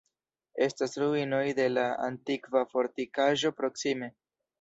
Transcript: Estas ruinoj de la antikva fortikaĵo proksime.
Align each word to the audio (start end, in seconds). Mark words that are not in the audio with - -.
Estas 0.67 0.95
ruinoj 1.01 1.41
de 1.59 1.67
la 1.73 1.83
antikva 2.05 2.63
fortikaĵo 2.71 3.53
proksime. 3.61 4.09